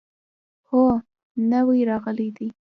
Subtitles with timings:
[0.69, 0.83] هو،
[1.51, 2.47] نوي راغلي دي